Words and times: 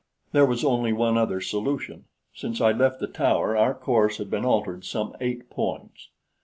There 0.31 0.47
was 0.47 0.65
only 0.65 0.93
one 0.93 1.15
other 1.15 1.39
solution 1.39 2.05
since 2.33 2.59
I 2.59 2.71
left 2.71 2.99
the 2.99 3.05
tower, 3.05 3.55
our 3.55 3.75
course 3.75 4.17
had 4.17 4.31
been 4.31 4.45
altered 4.45 4.83
some 4.83 5.15
eight 5.21 5.47
points. 5.51 6.09